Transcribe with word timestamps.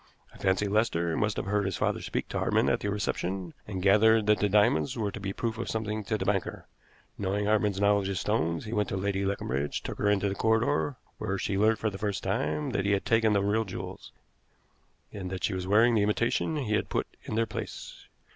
I 0.33 0.39
fancy 0.39 0.67
Lester 0.67 1.15
must 1.15 1.37
have 1.37 1.45
heard 1.45 1.65
his 1.67 1.77
father 1.77 2.01
speak 2.01 2.27
to 2.29 2.39
Hartmann 2.39 2.69
at 2.69 2.79
the 2.79 2.89
reception, 2.89 3.53
and 3.67 3.83
gathered 3.83 4.25
that 4.25 4.39
the 4.39 4.49
diamonds 4.49 4.97
were 4.97 5.11
to 5.11 5.19
be 5.19 5.29
a 5.29 5.33
proof 5.35 5.59
of 5.59 5.69
something 5.69 6.03
to 6.05 6.17
the 6.17 6.25
banker. 6.25 6.65
Knowing 7.19 7.45
Hartmann's 7.45 7.79
knowledge 7.79 8.09
of 8.09 8.17
stones, 8.17 8.65
he 8.65 8.73
went 8.73 8.89
to 8.89 8.97
Lady 8.97 9.23
Leconbridge, 9.23 9.83
took 9.83 9.99
her 9.99 10.09
into 10.09 10.27
the 10.27 10.33
corridor, 10.33 10.95
where 11.19 11.37
she 11.37 11.55
learnt 11.55 11.77
for 11.77 11.91
the 11.91 11.99
first 11.99 12.23
time 12.23 12.71
that 12.71 12.83
he 12.85 12.93
had 12.93 13.05
taken 13.05 13.33
the 13.33 13.43
real 13.43 13.63
jewels, 13.63 14.11
and 15.13 15.29
that 15.29 15.43
she 15.43 15.53
was 15.53 15.67
wearing 15.67 15.93
the 15.93 16.01
imitation 16.01 16.55
he 16.55 16.73
had 16.73 16.89
put 16.89 17.05
in 17.25 17.35
their 17.35 17.45
place. 17.45 18.07